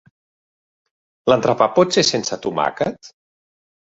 L'entrepà 1.31 1.67
pot 1.77 1.95
ser 1.97 2.03
sense 2.09 2.39
tomàquet? 2.47 3.13